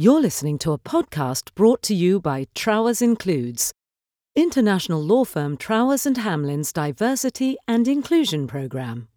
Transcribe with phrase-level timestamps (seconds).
[0.00, 3.74] You're listening to a podcast brought to you by Trowers Includes,
[4.34, 9.08] international law firm Trowers and Hamlins diversity and inclusion program.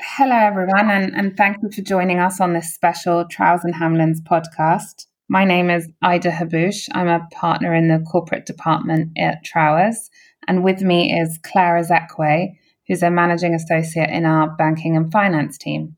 [0.00, 4.20] Hello, everyone, and, and thank you for joining us on this special Trowers and Hamlins
[4.20, 5.06] podcast.
[5.28, 6.88] My name is Ida Haboush.
[6.92, 10.10] I'm a partner in the corporate department at Trowers,
[10.48, 12.56] and with me is Claire Ezekwe,
[12.88, 15.94] who's a managing associate in our banking and finance team.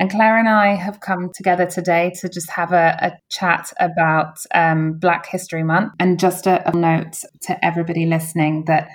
[0.00, 4.38] And Claire and I have come together today to just have a, a chat about
[4.54, 5.92] um, Black History Month.
[6.00, 8.88] And just a, a note to everybody listening that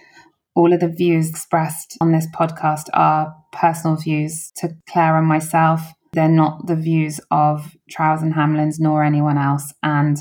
[0.56, 5.94] all of the views expressed on this podcast are personal views to Claire and myself.
[6.14, 9.72] They're not the views of Trowers and Hamlins nor anyone else.
[9.84, 10.18] And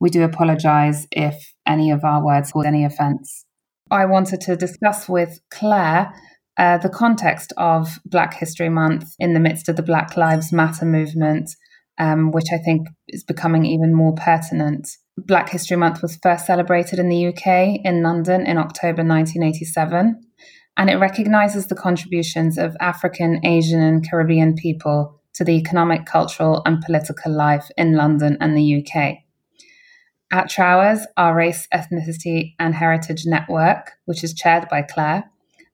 [0.00, 3.46] we do apologize if any of our words caused any offense.
[3.90, 6.12] I wanted to discuss with Claire
[6.58, 10.86] uh, the context of Black History Month in the midst of the Black Lives Matter
[10.86, 11.50] movement,
[11.98, 14.88] um, which I think is becoming even more pertinent.
[15.18, 20.20] Black History Month was first celebrated in the UK in London in October 1987,
[20.76, 26.62] and it recognises the contributions of African, Asian, and Caribbean people to the economic, cultural,
[26.64, 29.18] and political life in London and the UK.
[30.32, 35.30] At Trowers, our Race, Ethnicity, and Heritage Network, which is chaired by Claire,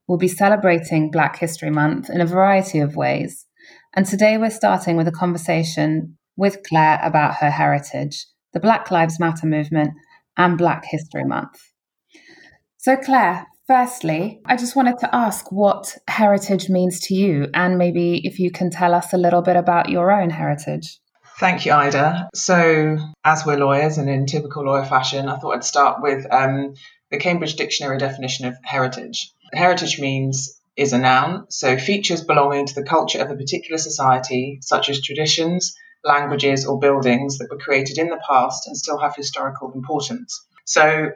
[0.07, 3.47] will be celebrating Black History Month in a variety of ways.
[3.95, 9.21] And today we're starting with a conversation with Claire about her heritage, the Black Lives
[9.21, 9.93] Matter movement,
[10.37, 11.61] and Black History Month.
[12.79, 18.21] So, Claire, firstly, I just wanted to ask what heritage means to you, and maybe
[18.25, 20.99] if you can tell us a little bit about your own heritage.
[21.39, 22.29] Thank you, Ida.
[22.35, 26.75] So, as we're lawyers and in typical lawyer fashion, I thought I'd start with um,
[27.11, 29.33] the Cambridge Dictionary definition of heritage.
[29.53, 34.59] Heritage means is a noun, so features belonging to the culture of a particular society,
[34.63, 39.15] such as traditions, languages, or buildings that were created in the past and still have
[39.15, 40.45] historical importance.
[40.65, 41.11] So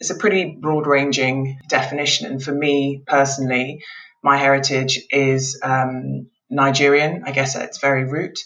[0.00, 2.26] it's a pretty broad ranging definition.
[2.26, 3.82] And for me personally,
[4.22, 8.38] my heritage is um, Nigerian, I guess at its very root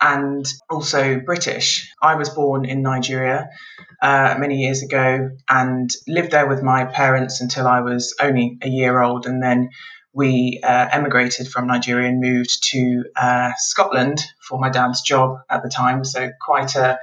[0.00, 1.92] and also British.
[2.00, 3.48] I was born in Nigeria
[4.02, 8.68] uh, many years ago and lived there with my parents until I was only a
[8.68, 9.26] year old.
[9.26, 9.70] And then
[10.12, 15.62] we uh, emigrated from Nigeria and moved to uh, Scotland for my dad's job at
[15.62, 16.04] the time.
[16.04, 16.98] So, quite a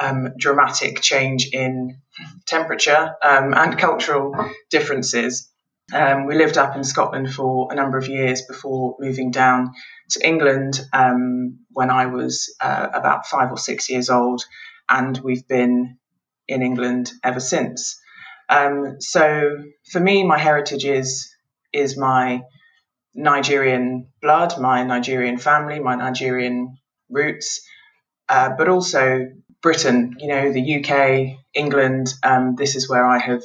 [0.00, 2.00] um, dramatic change in
[2.46, 4.34] temperature um, and cultural
[4.70, 5.50] differences.
[5.92, 9.72] Um, we lived up in Scotland for a number of years before moving down
[10.10, 14.44] to England um, when I was uh, about five or six years old,
[14.88, 15.98] and we've been
[16.46, 17.98] in England ever since.
[18.50, 21.34] Um, so for me, my heritage is
[21.72, 22.42] is my
[23.14, 26.78] Nigerian blood, my Nigerian family, my Nigerian
[27.10, 27.66] roots,
[28.28, 29.26] uh, but also
[29.62, 30.16] Britain.
[30.18, 32.12] You know, the UK, England.
[32.22, 33.42] Um, this is where I have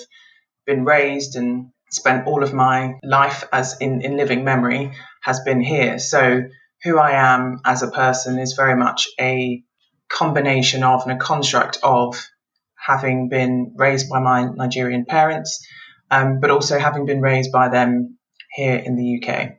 [0.66, 5.62] been raised and spent all of my life as in, in living memory has been
[5.62, 6.00] here.
[6.00, 6.44] So
[6.84, 9.64] who I am as a person is very much a
[10.10, 12.30] combination of and a construct of
[12.76, 15.66] having been raised by my Nigerian parents,
[16.12, 18.18] um, but also having been raised by them
[18.52, 19.52] here in the UK.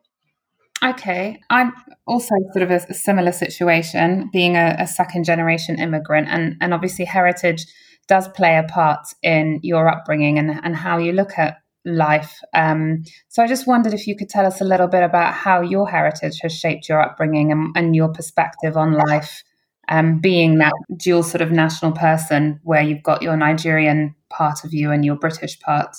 [0.84, 1.72] Okay, I'm
[2.06, 6.74] also sort of a, a similar situation, being a, a second generation immigrant, and, and
[6.74, 7.64] obviously heritage
[8.06, 12.40] does play a part in your upbringing and, and how you look at life.
[12.54, 15.60] Um, so I just wondered if you could tell us a little bit about how
[15.60, 19.42] your heritage has shaped your upbringing and, and your perspective on life,
[19.88, 24.72] um, being that dual sort of national person where you've got your Nigerian part of
[24.72, 25.96] you and your British part.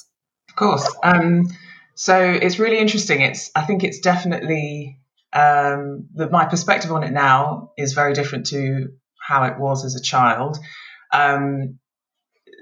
[0.49, 0.95] Of course.
[1.03, 1.47] Um,
[1.95, 3.21] so it's really interesting.
[3.21, 4.99] It's I think it's definitely
[5.33, 9.95] um, the, my perspective on it now is very different to how it was as
[9.95, 10.57] a child.
[11.11, 11.79] Um,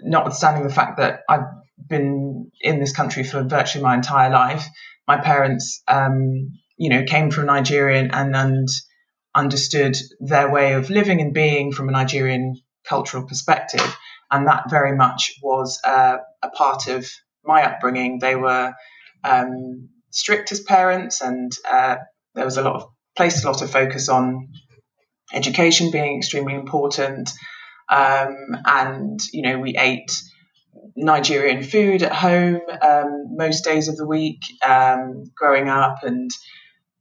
[0.03, 1.45] notwithstanding the fact that I've
[1.89, 4.65] been in this country for virtually my entire life.
[5.07, 8.67] My parents, um, you know, came from Nigeria and, and
[9.35, 12.55] understood their way of living and being from a Nigerian
[12.87, 13.95] cultural perspective.
[14.31, 17.05] And that very much was uh, a part of
[17.43, 18.19] my upbringing.
[18.19, 18.73] They were
[19.23, 21.97] um, strict as parents, and uh,
[22.35, 24.49] there was a lot of placed a lot of focus on
[25.33, 27.31] education being extremely important.
[27.89, 30.11] Um, and you know, we ate
[30.95, 36.31] Nigerian food at home um, most days of the week um, growing up, and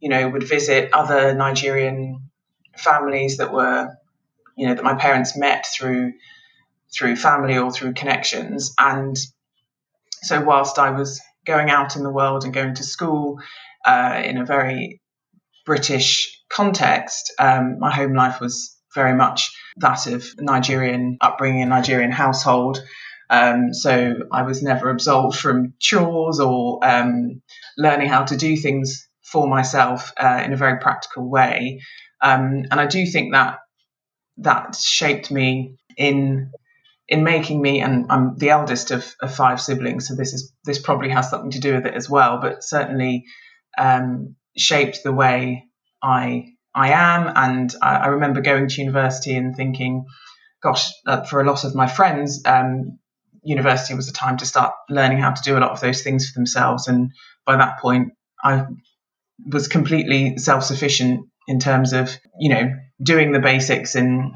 [0.00, 2.30] you know would visit other Nigerian
[2.76, 3.88] families that were
[4.56, 6.12] you know that my parents met through
[6.94, 9.16] through family or through connections, and
[10.22, 13.40] so whilst I was going out in the world and going to school
[13.84, 15.00] uh, in a very
[15.66, 22.82] British context, um, my home life was very much that of Nigerian upbringing, Nigerian household.
[23.32, 27.40] Um, so I was never absolved from chores or um,
[27.78, 31.80] learning how to do things for myself uh, in a very practical way.
[32.20, 33.60] Um, and I do think that
[34.36, 36.50] that shaped me in
[37.08, 40.78] in making me and I'm the eldest of, of, five siblings, so this is this
[40.78, 43.24] probably has something to do with it as well, but certainly
[43.78, 45.64] um, shaped the way
[46.02, 47.32] I I am.
[47.34, 50.04] And I, I, remember going to university and thinking,
[50.62, 52.98] gosh, uh, for a lot of my friends, um,
[53.42, 56.28] university was the time to start learning how to do a lot of those things
[56.28, 56.88] for themselves.
[56.88, 57.12] And
[57.44, 58.12] by that point,
[58.42, 58.66] I
[59.46, 62.72] was completely self sufficient in terms of you know
[63.02, 64.34] doing the basics and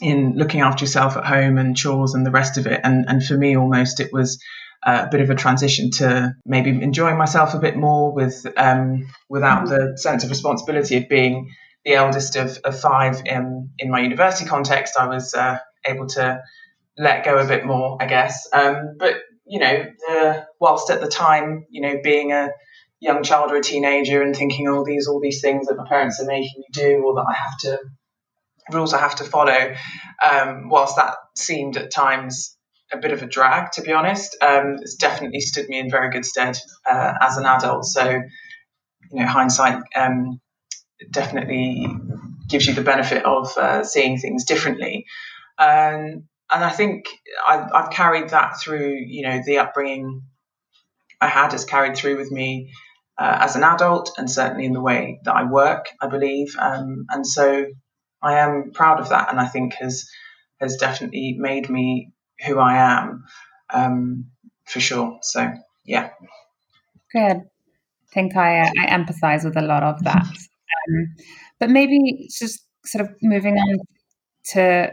[0.00, 2.80] in looking after yourself at home and chores and the rest of it.
[2.84, 4.42] And and for me, almost it was
[4.84, 9.68] a bit of a transition to maybe enjoying myself a bit more with um, without
[9.68, 11.50] the sense of responsibility of being
[11.84, 14.96] the eldest of, of five in, in my university context.
[14.98, 16.42] I was uh, able to
[16.98, 18.48] let go a bit more, I guess.
[18.52, 19.14] Um, but
[19.46, 22.50] you know, whilst at the time, you know, being a
[23.00, 26.20] young child or a teenager and thinking, oh, these all these things that my parents
[26.20, 27.78] are making me do, or that I have to
[28.70, 29.74] rules I have to follow.
[30.30, 32.56] Um, whilst that seemed at times
[32.92, 36.10] a bit of a drag, to be honest, um, it's definitely stood me in very
[36.10, 36.58] good stead
[36.90, 37.84] uh, as an adult.
[37.84, 40.40] So, you know, hindsight um,
[41.10, 41.86] definitely
[42.48, 45.06] gives you the benefit of uh, seeing things differently.
[45.58, 47.08] Um, and I think
[47.46, 50.22] I've, I've, carried that through, you know, the upbringing
[51.20, 52.72] I had has carried through with me
[53.18, 56.56] uh, as an adult and certainly in the way that I work, I believe.
[56.58, 57.66] Um, and so
[58.22, 60.08] I am proud of that, and I think has
[60.60, 62.12] has definitely made me
[62.46, 63.24] who I am
[63.72, 64.26] um,
[64.64, 65.18] for sure.
[65.22, 65.52] So
[65.84, 66.10] yeah,
[67.12, 67.36] good.
[67.36, 71.14] I think I I empathise with a lot of that, um,
[71.60, 73.78] but maybe just sort of moving on
[74.52, 74.92] to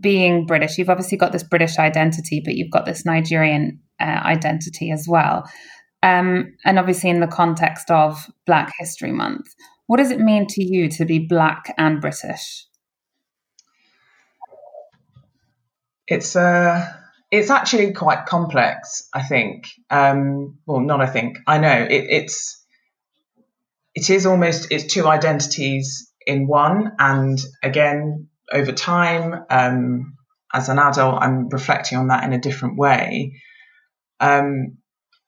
[0.00, 0.78] being British.
[0.78, 5.48] You've obviously got this British identity, but you've got this Nigerian uh, identity as well.
[6.02, 9.46] Um, and obviously, in the context of Black History Month,
[9.86, 12.66] what does it mean to you to be Black and British?
[16.06, 16.86] It's uh,
[17.30, 19.08] it's actually quite complex.
[19.12, 19.66] I think.
[19.90, 21.38] Um, well, not I think.
[21.46, 22.64] I know it, it's
[23.94, 26.92] it is almost it's two identities in one.
[26.98, 30.14] And again, over time, um,
[30.52, 33.40] as an adult, I'm reflecting on that in a different way.
[34.20, 34.78] Um,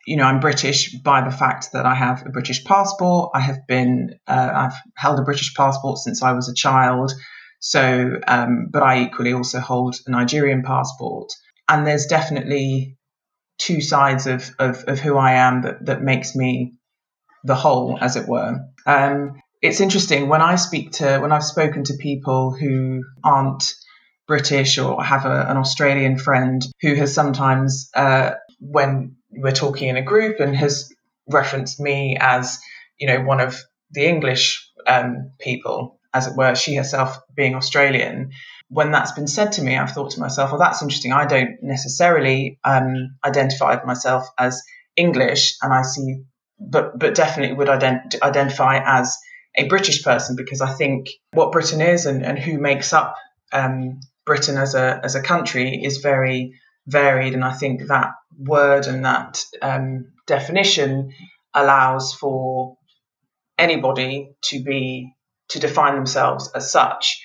[0.07, 3.33] you know, I'm British by the fact that I have a British passport.
[3.35, 7.13] I have been, uh, I've held a British passport since I was a child.
[7.61, 11.31] So, um, but I equally also hold a Nigerian passport.
[11.69, 12.97] And there's definitely
[13.59, 16.75] two sides of, of, of who I am that, that makes me
[17.45, 18.59] the whole, as it were.
[18.87, 23.75] Um, it's interesting when I speak to, when I've spoken to people who aren't
[24.27, 29.97] British or have a, an Australian friend who has sometimes, uh, when we're talking in
[29.97, 30.93] a group and has
[31.29, 32.61] referenced me as,
[32.99, 33.61] you know, one of
[33.91, 38.31] the English um, people, as it were, she herself being Australian.
[38.69, 41.13] When that's been said to me, I've thought to myself, well, that's interesting.
[41.13, 44.63] I don't necessarily um, identify myself as
[44.97, 46.23] English, and I see,
[46.59, 49.17] but but definitely would ident- identify as
[49.57, 53.17] a British person because I think what Britain is and, and who makes up
[53.53, 56.55] um, Britain as a as a country is very
[56.87, 61.13] varied, and I think that word and that um, definition
[61.55, 62.77] allows for
[63.59, 65.13] anybody to be
[65.49, 67.23] to define themselves as such.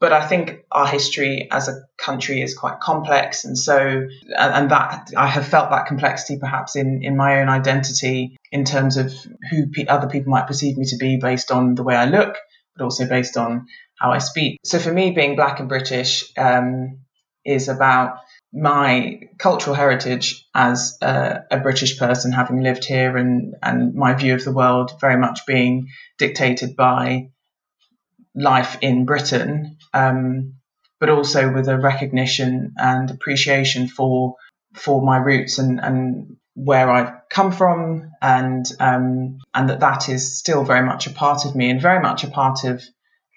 [0.00, 5.10] But I think our history as a country is quite complex, and so and that
[5.16, 9.12] I have felt that complexity perhaps in in my own identity in terms of
[9.50, 12.36] who other people might perceive me to be based on the way I look,
[12.76, 13.66] but also based on
[13.98, 14.58] how I speak.
[14.64, 16.98] So for me, being black and British um,
[17.44, 18.18] is about
[18.52, 24.34] my cultural heritage as a, a, British person, having lived here, and and my view
[24.34, 27.30] of the world very much being dictated by
[28.34, 30.54] life in Britain, um,
[31.00, 34.36] but also with a recognition and appreciation for
[34.74, 40.38] for my roots and and where I've come from, and um, and that that is
[40.38, 42.82] still very much a part of me and very much a part of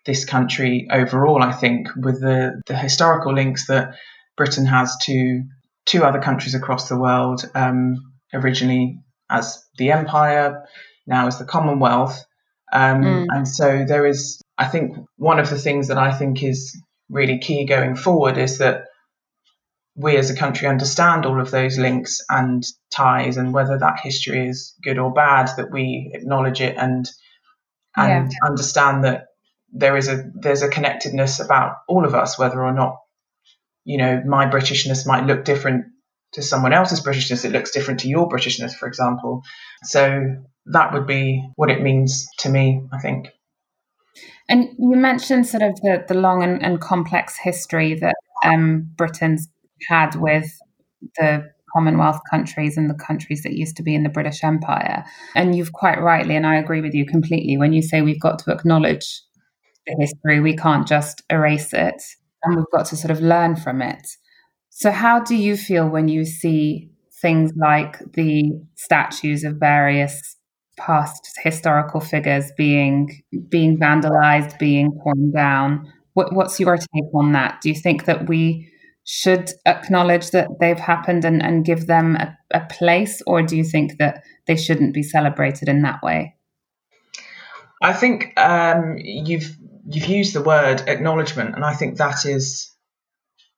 [0.05, 1.41] this country overall.
[1.41, 3.95] I think with the the historical links that
[4.35, 5.43] Britain has to
[5.85, 8.99] two other countries across the world, um, originally
[9.29, 10.63] as the Empire,
[11.05, 12.23] now as the Commonwealth.
[12.71, 13.25] Um, mm.
[13.29, 17.39] And so there is, I think, one of the things that I think is really
[17.39, 18.85] key going forward is that
[19.95, 24.47] we as a country understand all of those links and ties, and whether that history
[24.47, 27.09] is good or bad, that we acknowledge it and
[27.95, 28.47] and yeah.
[28.47, 29.25] understand that
[29.73, 32.97] there is a there's a connectedness about all of us, whether or not
[33.85, 35.85] you know my Britishness might look different
[36.33, 37.43] to someone else's Britishness.
[37.43, 39.41] It looks different to your Britishness, for example.
[39.83, 40.35] So
[40.71, 43.29] that would be what it means to me, I think.
[44.49, 49.47] And you mentioned sort of the, the long and, and complex history that um, Britain's
[49.87, 50.49] had with
[51.17, 55.03] the Commonwealth countries and the countries that used to be in the British Empire.
[55.35, 58.39] And you've quite rightly, and I agree with you completely, when you say we've got
[58.39, 59.21] to acknowledge
[59.85, 62.01] the history, we can't just erase it,
[62.43, 64.07] and we've got to sort of learn from it.
[64.69, 66.89] So, how do you feel when you see
[67.21, 70.36] things like the statues of various
[70.77, 75.91] past historical figures being being vandalized, being torn down?
[76.13, 77.59] What, what's your take on that?
[77.61, 78.71] Do you think that we
[79.03, 83.63] should acknowledge that they've happened and, and give them a, a place, or do you
[83.63, 86.35] think that they shouldn't be celebrated in that way?
[87.81, 89.55] I think um, you've
[89.89, 92.71] you've used the word acknowledgement, and I think that is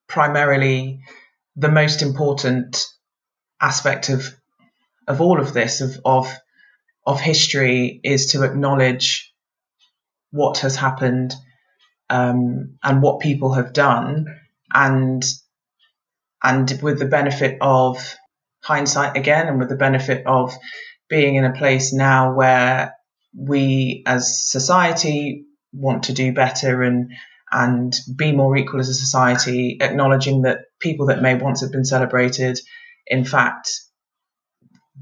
[0.08, 1.02] primarily
[1.56, 2.86] the most important
[3.62, 4.36] aspect of
[5.08, 6.32] of all of this of of
[7.06, 9.34] of history is to acknowledge
[10.32, 11.34] what has happened
[12.10, 14.26] um, and what people have done
[14.74, 15.24] and
[16.44, 18.16] and with the benefit of
[18.64, 20.54] hindsight again and with the benefit of
[21.10, 22.94] being in a place now where
[23.36, 27.12] we as society want to do better and
[27.52, 31.86] and be more equal as a society acknowledging that people that may once have been
[31.86, 32.60] celebrated
[33.08, 33.72] in fact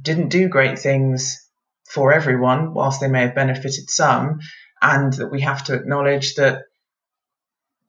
[0.02, 1.47] didn't do great things
[1.90, 4.40] for everyone whilst they may have benefited some
[4.82, 6.64] and that we have to acknowledge that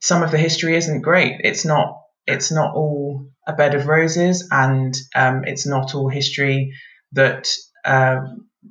[0.01, 1.41] some of the history isn't great.
[1.43, 6.75] It's not it's not all a bed of roses, and um, it's not all history
[7.13, 7.49] that
[7.85, 8.21] uh,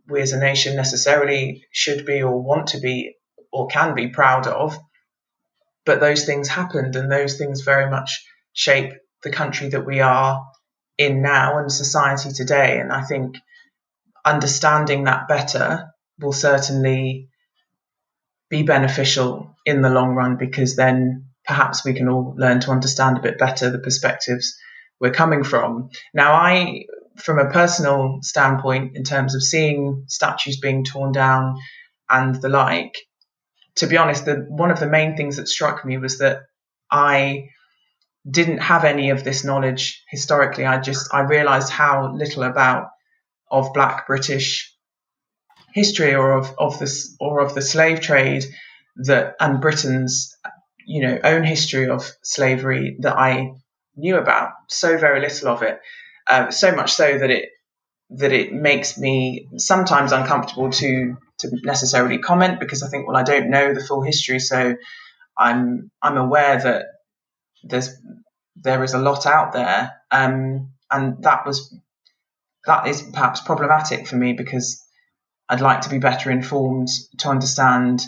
[0.07, 3.15] we as a nation necessarily should be or want to be
[3.51, 4.77] or can be proud of.
[5.86, 8.93] But those things happened, and those things very much shape
[9.24, 10.46] the country that we are
[10.98, 12.79] in now and society today.
[12.79, 13.38] And I think
[14.34, 17.29] understanding that better will certainly
[18.50, 23.17] be beneficial in the long run because then perhaps we can all learn to understand
[23.17, 24.57] a bit better the perspectives
[25.00, 25.89] we're coming from.
[26.13, 26.86] Now, I,
[27.17, 31.57] from a personal standpoint, in terms of seeing statues being torn down
[32.10, 32.96] and the like,
[33.75, 36.39] to be honest, the, one of the main things that struck me was that
[36.89, 37.50] I
[38.29, 40.65] didn't have any of this knowledge historically.
[40.65, 42.88] I just I realised how little about
[43.50, 44.74] of Black British
[45.74, 48.46] history or of, of this or of the slave trade
[48.98, 50.36] that and Britain's
[50.86, 53.54] you know own history of slavery that I
[53.96, 54.51] knew about.
[54.70, 55.80] So very little of it.
[56.27, 57.50] Uh, so much so that it
[58.10, 63.24] that it makes me sometimes uncomfortable to to necessarily comment because I think well I
[63.24, 64.75] don't know the full history so
[65.38, 66.86] I'm I'm aware that
[67.63, 67.89] there's
[68.63, 69.94] there is a lot out there.
[70.12, 71.75] Um, and that was
[72.68, 74.84] that is perhaps problematic for me because
[75.50, 78.02] I'd like to be better informed to understand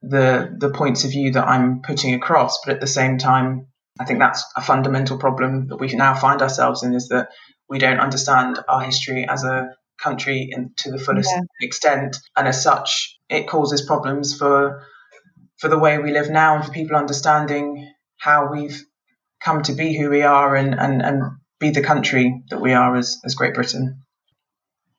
[0.00, 2.58] the the points of view that I'm putting across.
[2.64, 3.68] But at the same time,
[4.00, 7.28] I think that's a fundamental problem that we now find ourselves in is that
[7.68, 11.42] we don't understand our history as a country in, to the fullest yeah.
[11.60, 14.82] extent, and as such, it causes problems for
[15.58, 18.82] for the way we live now and for people understanding how we've
[19.40, 21.22] come to be who we are and and, and
[21.62, 24.02] be the country that we are as, as Great Britain.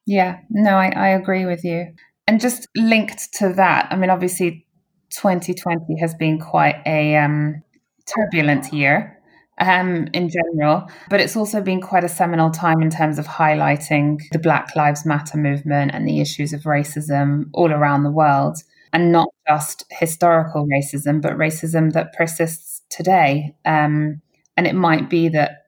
[0.07, 1.93] Yeah, no, I, I agree with you.
[2.25, 4.65] And just linked to that, I mean, obviously,
[5.11, 7.61] 2020 has been quite a um,
[8.07, 9.19] turbulent year
[9.59, 14.19] um, in general, but it's also been quite a seminal time in terms of highlighting
[14.31, 18.57] the Black Lives Matter movement and the issues of racism all around the world.
[18.93, 23.55] And not just historical racism, but racism that persists today.
[23.65, 24.21] Um,
[24.55, 25.62] and it might be that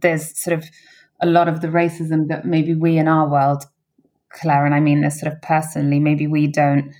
[0.00, 0.68] there's sort of
[1.20, 3.64] a lot of the racism that maybe we in our world,
[4.30, 6.92] Claire, and I mean this sort of personally, maybe we don't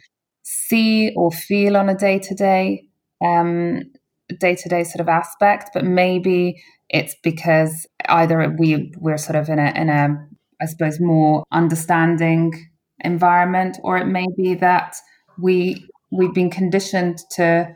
[0.43, 2.79] see or feel on a day to
[3.25, 3.81] um,
[4.29, 9.37] day, day to day sort of aspect, but maybe it's because either we we're sort
[9.37, 10.29] of in a in a
[10.61, 12.71] I suppose more understanding
[13.01, 14.95] environment, or it may be that
[15.39, 17.75] we we've been conditioned to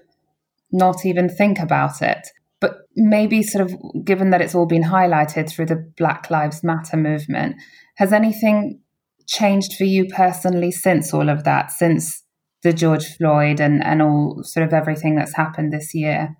[0.70, 2.28] not even think about it.
[2.60, 6.96] But maybe, sort of, given that it's all been highlighted through the Black Lives Matter
[6.96, 7.56] movement,
[7.96, 8.80] has anything
[9.26, 12.22] changed for you personally since all of that, since
[12.62, 16.36] the George Floyd and, and all sort of everything that's happened this year?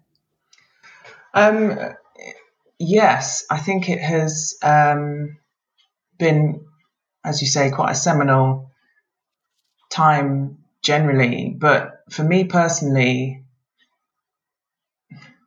[1.34, 1.78] Um,
[2.78, 5.36] yes, I think it has um,
[6.18, 6.64] been,
[7.24, 8.70] as you say, quite a seminal
[9.90, 13.44] time generally, but for me personally,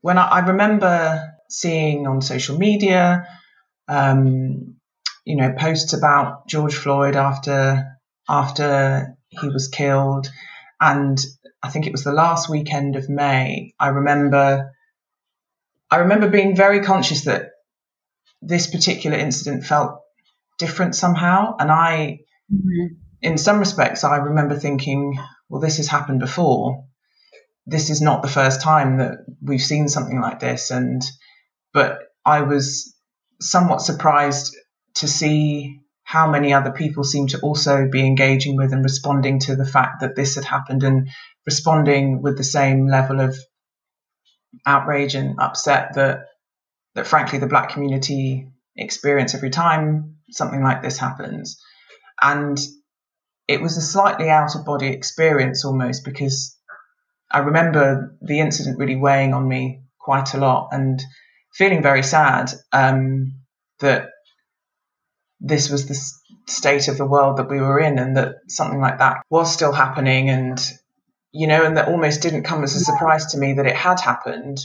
[0.02, 3.28] when I, I remember seeing on social media,
[3.88, 4.76] um,
[5.26, 10.32] you know, posts about George Floyd after after he was killed,
[10.80, 11.18] and
[11.62, 13.74] I think it was the last weekend of May.
[13.80, 14.72] I remember,
[15.92, 17.50] I remember being very conscious that
[18.42, 20.00] this particular incident felt
[20.58, 22.20] different somehow, and I,
[22.54, 22.96] mm-hmm.
[23.22, 26.86] in some respects, I remember thinking, well, this has happened before.
[27.66, 31.02] This is not the first time that we've seen something like this, and
[31.74, 32.96] but I was
[33.40, 34.56] somewhat surprised
[34.96, 39.56] to see how many other people seem to also be engaging with and responding to
[39.56, 41.10] the fact that this had happened and
[41.46, 43.38] responding with the same level of
[44.66, 46.26] outrage and upset that
[46.96, 51.62] that frankly the black community experience every time something like this happens.
[52.22, 52.58] And
[53.48, 56.58] it was a slightly out of body experience almost because
[57.32, 61.02] I remember the incident really weighing on me quite a lot and
[61.54, 63.34] feeling very sad um,
[63.80, 64.10] that
[65.40, 68.98] this was the state of the world that we were in and that something like
[69.00, 70.60] that was still happening and
[71.32, 74.00] you know and that almost didn't come as a surprise to me that it had
[74.00, 74.60] happened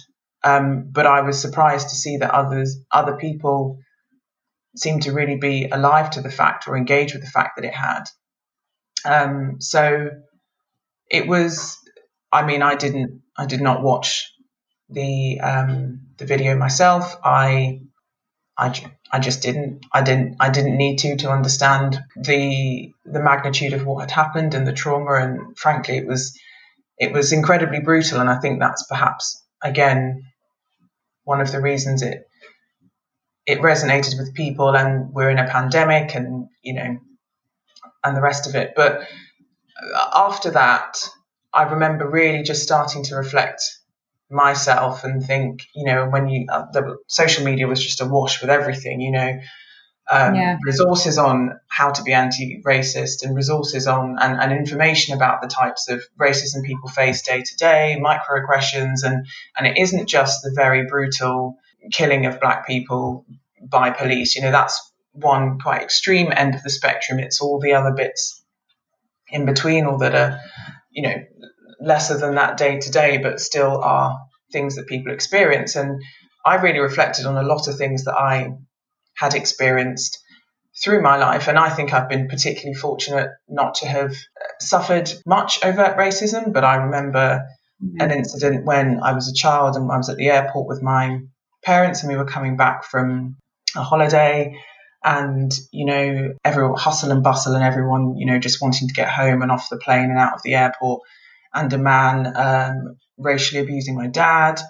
[0.44, 3.78] um, but I was surprised to see that others other people
[4.76, 7.75] seemed to really be alive to the fact or engage with the fact that it
[7.75, 8.04] had.
[9.04, 10.11] Um, so
[11.11, 11.78] it was
[12.35, 14.33] I mean I didn't I did not watch
[14.91, 17.17] the um, the video myself.
[17.23, 17.81] I
[18.59, 18.75] I,
[19.12, 23.87] I just didn't I didn't I didn't need to to understand the the magnitude of
[23.87, 25.14] what had happened and the trauma.
[25.14, 26.37] And frankly it was
[26.99, 28.21] it was incredibly brutal.
[28.21, 30.25] And I think that's perhaps again
[31.23, 32.26] one of the reasons it
[33.47, 34.76] it resonated with people.
[34.76, 36.99] And we're in a pandemic and you know
[38.03, 38.73] and the rest of it.
[38.75, 39.07] But
[40.12, 40.97] after that
[41.55, 43.63] I remember really just starting to reflect
[44.31, 48.51] myself and think, you know, when you uh, the social media was just awash with
[48.51, 49.39] everything, you know,
[50.11, 50.59] um, yeah.
[50.63, 55.88] resources on how to be anti-racist and resources on and, and, information about the types
[55.88, 60.87] of racism people face day to day, microaggressions, and and it isn't just the very
[60.87, 61.57] brutal
[61.90, 63.25] killing of black people
[63.62, 64.37] by police.
[64.37, 67.19] You know, that's one quite extreme end of the spectrum.
[67.19, 68.43] It's all the other bits
[69.29, 70.40] in between, or that are,
[70.90, 71.14] you know,
[71.85, 74.18] lesser than that day to day, but still are
[74.53, 75.77] things that people experience.
[75.77, 76.03] And
[76.44, 78.53] I really reflected on a lot of things that I
[79.16, 80.18] had experienced
[80.83, 81.49] through my life.
[81.49, 84.14] And I think I've been particularly fortunate not to have
[84.61, 86.53] suffered much overt racism.
[86.53, 87.47] But I remember
[87.83, 88.01] mm-hmm.
[88.01, 91.20] an incident when I was a child and I was at the airport with my
[91.64, 93.37] parents and we were coming back from
[93.77, 94.57] a holiday
[95.03, 99.09] and you know everyone hustle and bustle and everyone you know just wanting to get
[99.09, 101.03] home and off the plane and out of the airport
[101.55, 104.61] and a man um, racially abusing my dad.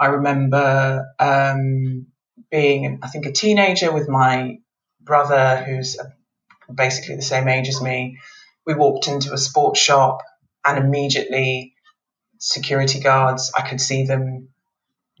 [0.00, 2.06] I remember um,
[2.50, 4.58] being, I think, a teenager with my
[5.00, 5.98] brother, who's
[6.72, 8.18] basically the same age as me.
[8.66, 10.18] We walked into a sports shop,
[10.64, 11.74] and immediately,
[12.38, 14.48] security guards, I could see them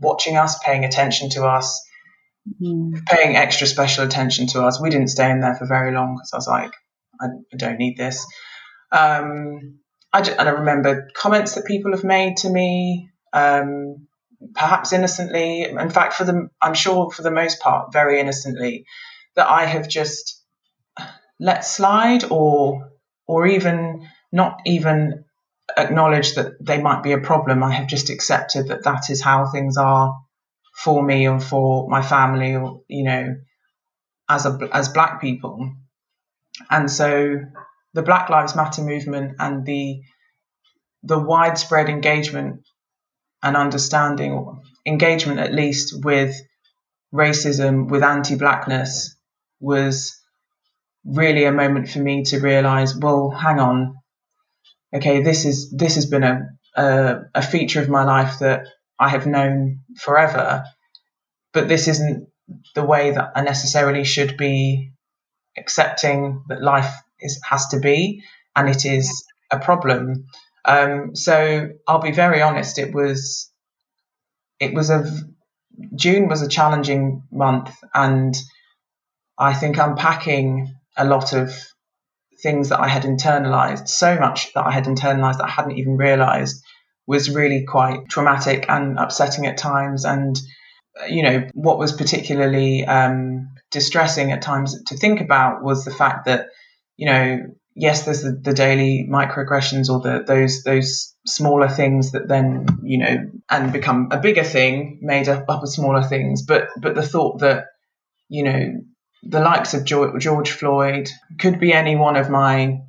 [0.00, 1.84] watching us, paying attention to us,
[2.62, 3.04] mm.
[3.06, 4.80] paying extra special attention to us.
[4.80, 6.72] We didn't stay in there for very long because I was like,
[7.20, 8.24] I, I don't need this.
[8.92, 9.80] Um,
[10.12, 14.06] I just, and I remember comments that people have made to me, um,
[14.54, 15.62] perhaps innocently.
[15.64, 18.86] In fact, for the I'm sure for the most part, very innocently,
[19.36, 20.42] that I have just
[21.38, 22.90] let slide, or
[23.26, 25.24] or even not even
[25.76, 27.62] acknowledge that they might be a problem.
[27.62, 30.18] I have just accepted that that is how things are
[30.74, 33.36] for me or for my family, or you know,
[34.28, 35.74] as a as black people.
[36.70, 37.40] And so
[37.98, 40.02] the Black Lives Matter movement and the
[41.02, 42.60] the widespread engagement
[43.42, 46.36] and understanding, engagement at least with
[47.12, 49.16] racism, with anti-blackness,
[49.58, 50.16] was
[51.04, 53.96] really a moment for me to realize, well, hang on,
[54.94, 59.08] okay, this is this has been a a, a feature of my life that I
[59.08, 60.62] have known forever,
[61.52, 62.28] but this isn't
[62.76, 64.92] the way that I necessarily should be
[65.56, 68.22] accepting that life is, has to be,
[68.54, 70.26] and it is a problem.
[70.64, 72.78] Um, so I'll be very honest.
[72.78, 73.50] It was,
[74.60, 75.10] it was a
[75.94, 78.36] June was a challenging month, and
[79.38, 81.54] I think unpacking a lot of
[82.42, 85.96] things that I had internalized, so much that I had internalized that I hadn't even
[85.96, 86.64] realized,
[87.06, 90.04] was really quite traumatic and upsetting at times.
[90.04, 90.38] And
[91.08, 96.24] you know what was particularly um, distressing at times to think about was the fact
[96.26, 96.48] that
[96.98, 97.38] you know
[97.78, 102.98] yes, there's the, the daily microaggressions or the those those smaller things that then you
[102.98, 106.42] know and become a bigger thing made up, up of smaller things.
[106.42, 107.66] But but the thought that
[108.28, 108.82] you know
[109.22, 111.08] the likes of George, Floyd
[111.38, 112.80] could be any one of my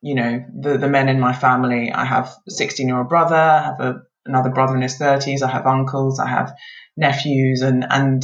[0.00, 1.92] you know the the men in my family.
[1.92, 3.36] I have a 16 year old brother.
[3.36, 5.42] I have a, another brother in his 30s.
[5.42, 6.18] I have uncles.
[6.18, 6.54] I have
[6.96, 8.22] nephews, and and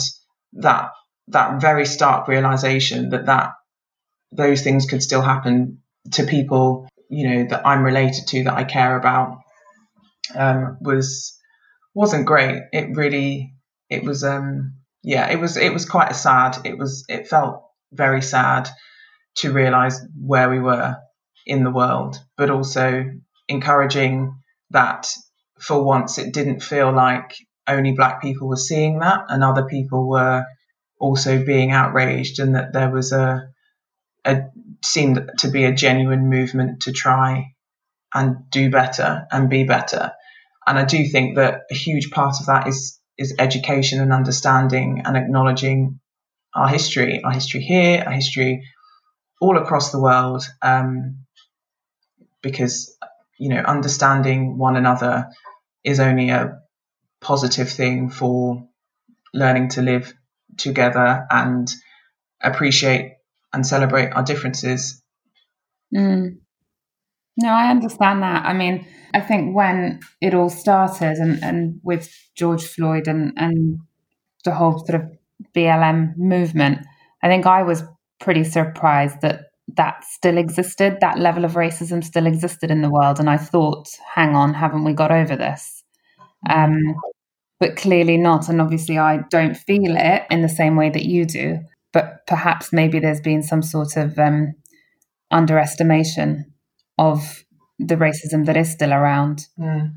[0.54, 0.92] that
[1.28, 3.52] that very stark realization that that
[4.34, 8.64] those things could still happen to people, you know, that I'm related to, that I
[8.64, 9.38] care about,
[10.34, 11.38] um, was
[11.94, 12.62] wasn't great.
[12.72, 13.54] It really,
[13.88, 16.58] it was, um, yeah, it was, it was quite a sad.
[16.64, 18.68] It was, it felt very sad
[19.36, 20.96] to realize where we were
[21.46, 23.04] in the world, but also
[23.48, 24.34] encouraging
[24.70, 25.08] that
[25.58, 27.34] for once it didn't feel like
[27.66, 30.44] only black people were seeing that and other people were
[30.98, 33.48] also being outraged and that there was a
[34.24, 34.44] a,
[34.84, 37.54] seemed to be a genuine movement to try
[38.12, 40.12] and do better and be better.
[40.66, 45.02] And I do think that a huge part of that is is education and understanding
[45.04, 46.00] and acknowledging
[46.52, 48.64] our history, our history here, our history
[49.40, 51.24] all across the world, um,
[52.42, 52.96] because
[53.38, 55.28] you know understanding one another
[55.84, 56.60] is only a
[57.20, 58.68] positive thing for
[59.32, 60.12] learning to live
[60.56, 61.72] together and
[62.42, 63.14] appreciate
[63.54, 65.02] and celebrate our differences.
[65.94, 66.38] Mm.
[67.36, 68.44] No, I understand that.
[68.44, 73.80] I mean, I think when it all started and, and with George Floyd and, and
[74.44, 75.10] the whole sort of
[75.54, 76.78] BLM movement,
[77.22, 77.82] I think I was
[78.20, 83.18] pretty surprised that that still existed, that level of racism still existed in the world.
[83.18, 85.82] And I thought, hang on, haven't we got over this?
[86.48, 86.94] Um,
[87.58, 88.48] but clearly not.
[88.48, 91.60] And obviously, I don't feel it in the same way that you do
[91.94, 94.54] but perhaps maybe there's been some sort of um,
[95.30, 96.52] underestimation
[96.98, 97.44] of
[97.78, 99.46] the racism that is still around.
[99.58, 99.92] Mm.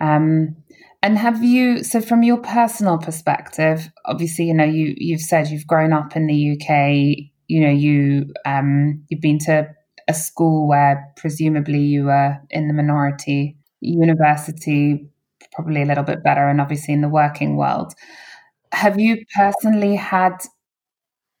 [0.00, 0.56] Um,
[1.02, 1.84] and have you?
[1.84, 6.26] So, from your personal perspective, obviously, you know, you you've said you've grown up in
[6.26, 7.28] the UK.
[7.48, 9.68] You know, you um, you've been to
[10.08, 13.58] a school where presumably you were in the minority.
[13.80, 15.08] University,
[15.52, 17.92] probably a little bit better, and obviously in the working world.
[18.72, 20.38] Have you personally had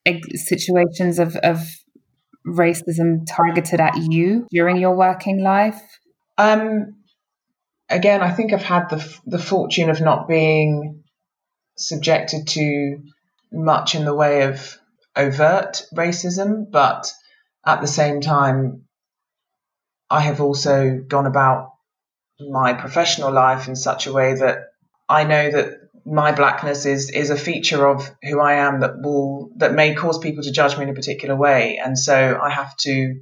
[0.06, 1.58] situations of, of
[2.46, 5.80] racism targeted at you during your working life?
[6.38, 6.96] Um,
[7.88, 11.04] again, I think I've had the the fortune of not being
[11.76, 12.98] subjected to
[13.52, 14.78] much in the way of
[15.14, 17.12] overt racism, but
[17.64, 18.84] at the same time,
[20.10, 21.72] I have also gone about
[22.40, 24.58] my professional life in such a way that
[25.08, 29.50] I know that my blackness is is a feature of who I am that will
[29.56, 32.76] that may cause people to judge me in a particular way, and so I have
[32.78, 33.20] to.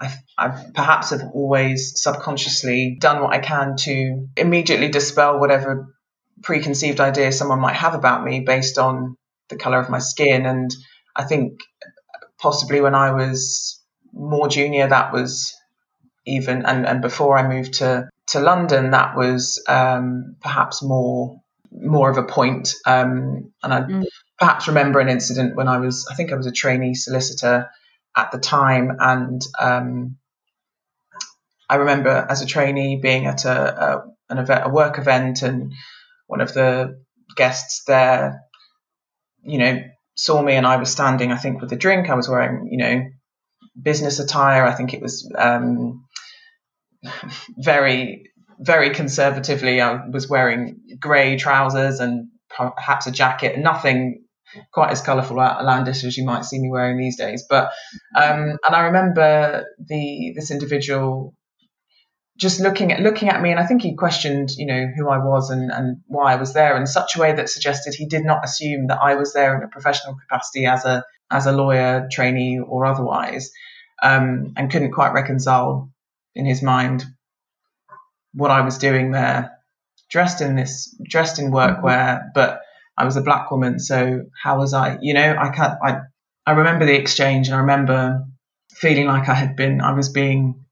[0.00, 5.94] I, I perhaps have always subconsciously done what I can to immediately dispel whatever
[6.42, 9.16] preconceived idea someone might have about me based on
[9.48, 10.74] the color of my skin, and
[11.14, 11.60] I think
[12.38, 13.80] possibly when I was
[14.12, 15.54] more junior, that was
[16.26, 21.41] even and, and before I moved to to London, that was um, perhaps more
[21.72, 22.74] more of a point.
[22.86, 24.04] Um, and I mm.
[24.38, 27.68] perhaps remember an incident when I was, I think I was a trainee solicitor
[28.16, 30.16] at the time, and um,
[31.68, 35.72] I remember as a trainee being at a, a an event, a work event, and
[36.26, 37.02] one of the
[37.36, 38.42] guests there,
[39.42, 39.82] you know,
[40.14, 42.10] saw me and I was standing, I think, with a drink.
[42.10, 43.04] I was wearing, you know,
[43.80, 44.64] business attire.
[44.64, 46.04] I think it was um,
[47.56, 49.80] very very conservatively.
[49.80, 54.24] I was wearing grey trousers and perhaps a jacket, nothing
[54.72, 57.44] quite as colourful outlandish as you might see me wearing these days.
[57.48, 57.70] But
[58.16, 61.34] um, and I remember the this individual
[62.38, 65.18] just looking at looking at me, and I think he questioned, you know, who I
[65.18, 68.24] was and, and why I was there in such a way that suggested he did
[68.24, 72.08] not assume that I was there in a professional capacity as a as a lawyer,
[72.10, 73.50] trainee, or otherwise,
[74.02, 75.90] um, and couldn't quite reconcile
[76.34, 77.04] in his mind
[78.34, 79.58] what I was doing there,
[80.10, 82.60] dressed in this, dressed in workwear, but
[82.96, 83.78] I was a black woman.
[83.78, 84.98] So how was I?
[85.00, 85.78] You know, I can't.
[85.82, 86.00] I
[86.46, 88.24] I remember the exchange, and I remember
[88.72, 89.80] feeling like I had been.
[89.80, 90.64] I was being.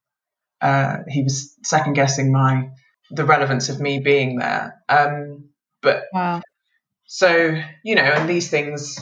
[0.61, 2.71] Uh, he was second guessing my
[3.11, 4.81] the relevance of me being there.
[4.89, 5.51] Um,
[5.83, 6.43] but wow.
[7.07, 8.99] So you know, and these things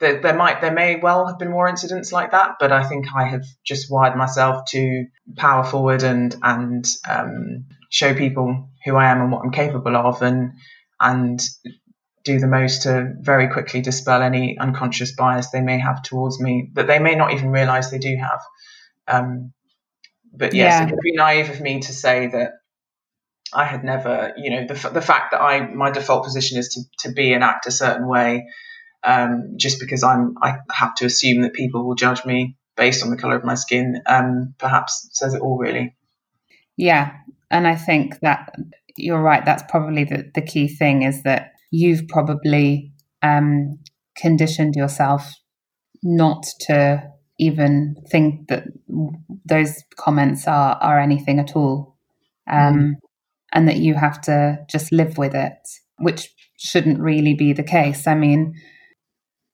[0.00, 3.06] there, there might there may well have been more incidents like that, but I think
[3.14, 5.06] I have just wired myself to
[5.36, 10.22] power forward and and um, show people who I am and what I'm capable of,
[10.22, 10.52] and
[11.00, 11.40] and
[12.24, 16.70] do the most to very quickly dispel any unconscious bias they may have towards me
[16.74, 18.40] that they may not even realise they do have.
[19.06, 19.52] Um,
[20.34, 20.86] but yes, yeah.
[20.86, 22.52] it would be naive of me to say that
[23.52, 27.08] I had never, you know, the, the fact that I my default position is to,
[27.08, 28.46] to be and act a certain way,
[29.02, 33.10] um, just because I'm I have to assume that people will judge me based on
[33.10, 35.96] the color of my skin, um, perhaps says it all really.
[36.76, 37.16] Yeah,
[37.50, 38.50] and I think that
[38.96, 39.44] you're right.
[39.44, 43.78] That's probably the, the key thing is that you've probably um,
[44.16, 45.32] conditioned yourself
[46.02, 47.02] not to
[47.38, 48.64] even think that
[49.44, 51.96] those comments are are anything at all,
[52.50, 52.92] um, mm.
[53.52, 55.56] and that you have to just live with it,
[55.98, 58.06] which shouldn't really be the case.
[58.06, 58.54] I mean,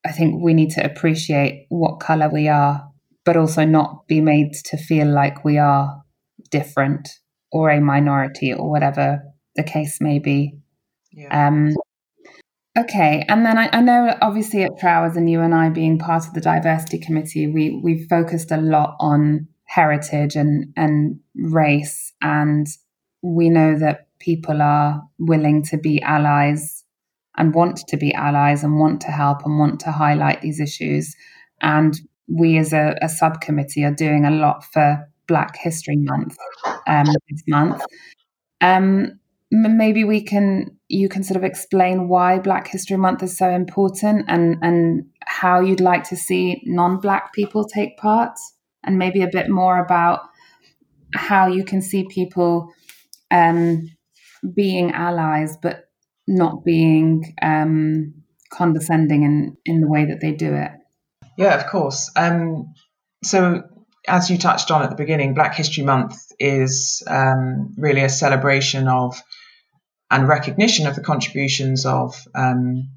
[0.07, 2.88] I think we need to appreciate what color we are,
[3.24, 6.02] but also not be made to feel like we are
[6.50, 7.09] different
[7.55, 9.23] or a minority or whatever
[9.55, 10.59] the case may be.
[11.12, 11.49] Yeah.
[11.49, 11.75] Um,
[12.77, 16.27] Okay, and then I, I, know obviously at Trowers and you and I being part
[16.27, 22.67] of the diversity committee, we we've focused a lot on heritage and and race, and
[23.23, 26.83] we know that people are willing to be allies
[27.37, 31.14] and want to be allies and want to help and want to highlight these issues.
[31.61, 31.95] And
[32.27, 36.37] we as a, a subcommittee are doing a lot for Black History Month
[36.87, 37.82] um, this month.
[38.60, 39.18] Um,
[39.50, 44.24] maybe we can you can sort of explain why Black History Month is so important
[44.28, 48.37] and and how you'd like to see non-black people take part
[48.84, 50.20] and maybe a bit more about
[51.14, 52.72] how you can see people
[53.30, 53.90] um,
[54.54, 55.88] being allies but
[56.26, 58.14] not being um,
[58.50, 60.70] condescending in, in the way that they do it.
[61.37, 62.10] Yeah, of course.
[62.16, 62.74] Um,
[63.22, 63.62] so,
[64.07, 68.88] as you touched on at the beginning, Black History Month is um, really a celebration
[68.88, 69.21] of
[70.11, 72.90] and recognition of the contributions of um,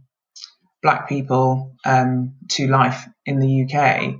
[0.83, 4.15] black people um, to life in the UK.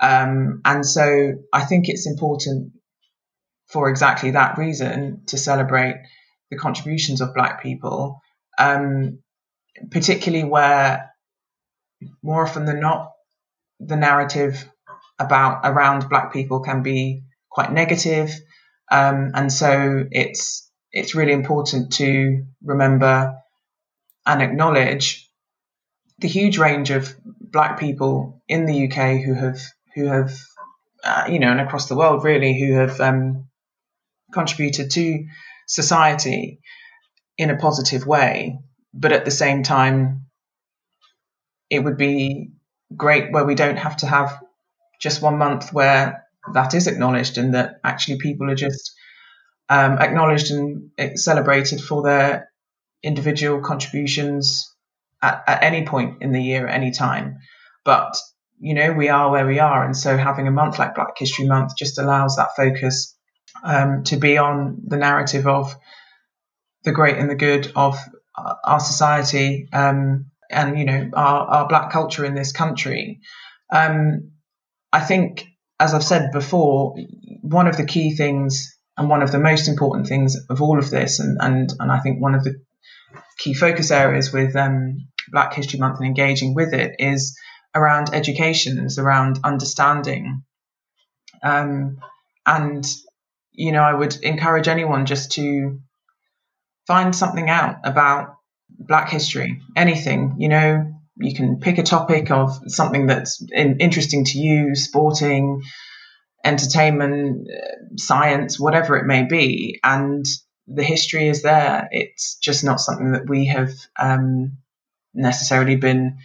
[0.00, 2.72] Um, and so I think it's important
[3.68, 5.96] for exactly that reason to celebrate
[6.50, 8.20] the contributions of black people,
[8.58, 9.18] um,
[9.90, 11.10] particularly where
[12.22, 13.12] more often than not,
[13.78, 14.69] the narrative
[15.20, 18.30] about around black people can be quite negative.
[18.90, 23.36] Um, and so it's it's really important to remember
[24.26, 25.30] and acknowledge
[26.18, 29.60] the huge range of black people in the UK who have
[29.94, 30.32] who have
[31.04, 33.48] uh, you know and across the world really who have um,
[34.32, 35.24] contributed to
[35.66, 36.60] society
[37.38, 38.58] in a positive way
[38.92, 40.26] but at the same time
[41.70, 42.50] it would be
[42.96, 44.40] great where we don't have to have
[45.00, 48.92] just one month where that is acknowledged and that actually people are just
[49.68, 52.50] um, acknowledged and celebrated for their
[53.02, 54.74] individual contributions
[55.22, 57.38] at, at any point in the year, at any time.
[57.84, 58.16] But
[58.58, 61.46] you know, we are where we are, and so having a month like Black History
[61.46, 63.16] Month just allows that focus
[63.64, 65.74] um, to be on the narrative of
[66.84, 67.98] the great and the good of
[68.64, 73.20] our society um, and you know our, our black culture in this country.
[73.72, 74.32] Um,
[74.92, 75.46] I think,
[75.78, 76.96] as I've said before,
[77.42, 80.90] one of the key things and one of the most important things of all of
[80.90, 82.60] this, and, and, and I think one of the
[83.38, 87.38] key focus areas with um, Black History Month and engaging with it is
[87.74, 90.42] around education, is around understanding.
[91.42, 91.98] Um,
[92.44, 92.84] and,
[93.52, 95.80] you know, I would encourage anyone just to
[96.86, 98.36] find something out about
[98.68, 104.24] Black history, anything, you know, you can pick a topic of something that's in, interesting
[104.26, 105.62] to you, sporting,
[106.44, 107.48] entertainment,
[107.96, 109.80] science, whatever it may be.
[109.84, 110.24] And
[110.66, 111.88] the history is there.
[111.90, 114.58] It's just not something that we have um,
[115.14, 116.18] necessarily been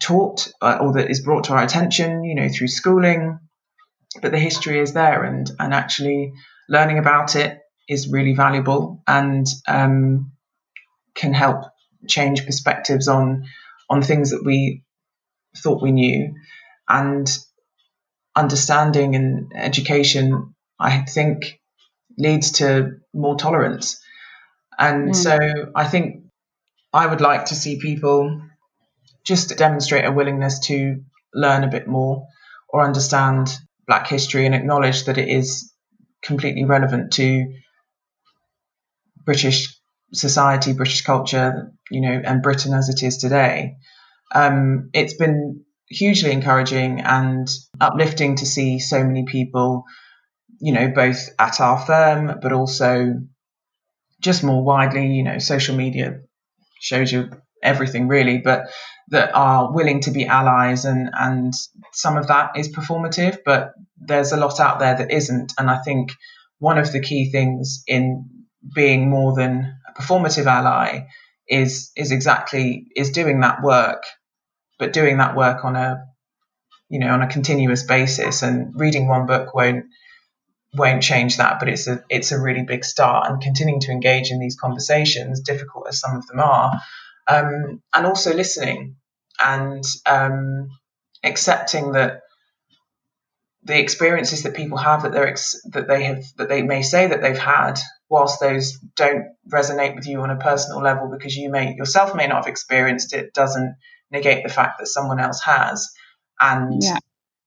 [0.00, 3.38] taught uh, or that is brought to our attention, you know, through schooling.
[4.22, 6.32] But the history is there, and and actually
[6.68, 10.32] learning about it is really valuable and um,
[11.14, 11.64] can help
[12.06, 13.44] change perspectives on
[13.88, 14.82] on things that we
[15.56, 16.34] thought we knew.
[16.88, 17.28] And
[18.34, 21.60] understanding and education, I think,
[22.16, 24.00] leads to more tolerance.
[24.78, 25.16] And mm.
[25.16, 25.38] so
[25.74, 26.24] I think
[26.92, 28.42] I would like to see people
[29.24, 31.02] just demonstrate a willingness to
[31.34, 32.26] learn a bit more
[32.68, 33.50] or understand
[33.86, 35.72] Black history and acknowledge that it is
[36.22, 37.54] completely relevant to
[39.24, 39.77] British
[40.12, 43.76] society, British culture, you know, and Britain as it is today.
[44.34, 47.48] Um, it's been hugely encouraging and
[47.80, 49.84] uplifting to see so many people,
[50.60, 53.14] you know, both at our firm, but also
[54.20, 56.20] just more widely, you know, social media
[56.80, 57.30] shows you
[57.62, 58.70] everything really, but
[59.10, 61.54] that are willing to be allies and and
[61.92, 65.52] some of that is performative, but there's a lot out there that isn't.
[65.58, 66.12] And I think
[66.58, 68.28] one of the key things in
[68.74, 71.06] being more than performative ally
[71.48, 74.02] is is exactly is doing that work,
[74.78, 76.04] but doing that work on a
[76.88, 78.42] you know on a continuous basis.
[78.42, 79.86] And reading one book won't
[80.74, 83.28] won't change that, but it's a it's a really big start.
[83.28, 86.80] And continuing to engage in these conversations, difficult as some of them are,
[87.26, 88.96] um, and also listening
[89.40, 90.68] and um,
[91.24, 92.22] accepting that
[93.64, 97.06] the experiences that people have that they're ex- that they have that they may say
[97.08, 97.78] that they've had
[98.08, 102.26] whilst those don't resonate with you on a personal level because you may yourself may
[102.26, 103.76] not have experienced it doesn't
[104.10, 105.90] negate the fact that someone else has
[106.40, 106.98] and yeah.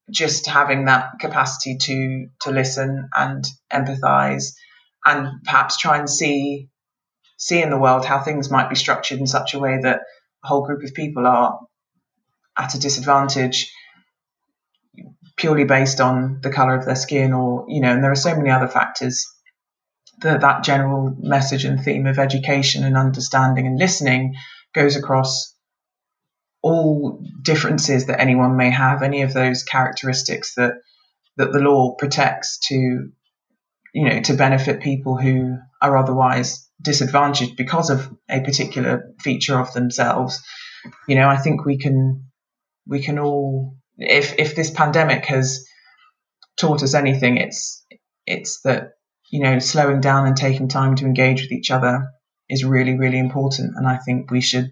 [0.09, 4.53] just having that capacity to to listen and empathize
[5.05, 6.69] and perhaps try and see
[7.37, 10.01] see in the world how things might be structured in such a way that
[10.43, 11.59] a whole group of people are
[12.57, 13.71] at a disadvantage
[15.37, 18.35] purely based on the color of their skin or you know and there are so
[18.35, 19.27] many other factors
[20.21, 24.35] that that general message and theme of education and understanding and listening
[24.73, 25.55] goes across
[26.61, 30.73] all differences that anyone may have any of those characteristics that
[31.37, 33.09] that the law protects to
[33.93, 39.73] you know to benefit people who are otherwise disadvantaged because of a particular feature of
[39.73, 40.41] themselves.
[41.07, 42.25] You know i think we can
[42.87, 45.65] we can all if if this pandemic has
[46.57, 47.85] taught us anything it's
[48.25, 48.93] it's that
[49.31, 52.11] you know slowing down and taking time to engage with each other
[52.49, 54.71] is really really important and i think we should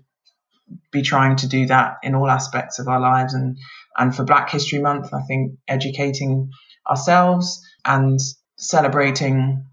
[0.91, 3.57] be trying to do that in all aspects of our lives and
[3.97, 6.51] and for black history month i think educating
[6.87, 8.19] ourselves and
[8.57, 9.63] celebrating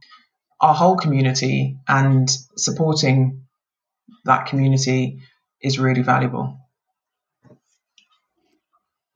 [0.61, 3.42] our whole community and supporting
[4.25, 5.20] that community
[5.62, 6.59] is really valuable.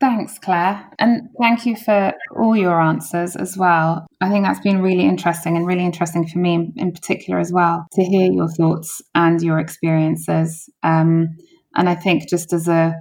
[0.00, 0.90] Thanks, Claire.
[0.98, 4.06] And thank you for all your answers as well.
[4.22, 7.86] I think that's been really interesting and really interesting for me in particular as well
[7.92, 10.70] to hear your thoughts and your experiences.
[10.82, 11.28] Um,
[11.74, 12.94] and I think just as a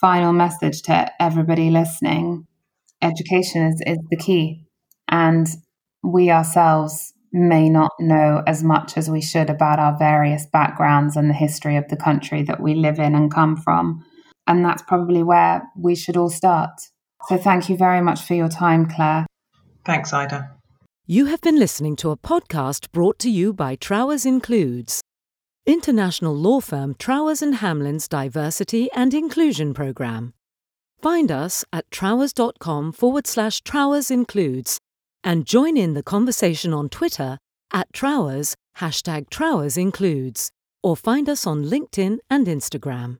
[0.00, 2.48] final message to everybody listening,
[3.00, 4.64] education is, is the key.
[5.08, 5.46] And
[6.02, 11.30] we ourselves may not know as much as we should about our various backgrounds and
[11.30, 14.04] the history of the country that we live in and come from.
[14.50, 16.72] And that's probably where we should all start.
[17.28, 19.24] So thank you very much for your time, Claire.
[19.84, 20.50] Thanks, Ida.
[21.06, 25.02] You have been listening to a podcast brought to you by Trowers Includes,
[25.66, 30.34] international law firm Trowers and Hamlins diversity and inclusion program.
[31.00, 34.80] Find us at trowers.com forward slash Trowers Includes
[35.22, 37.38] and join in the conversation on Twitter
[37.72, 40.50] at Trowers, hashtag Trowers includes,
[40.82, 43.18] or find us on LinkedIn and Instagram.